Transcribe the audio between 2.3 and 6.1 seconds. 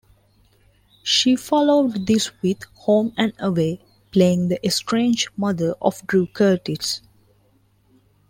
with "Home and Away", playing the estranged mother of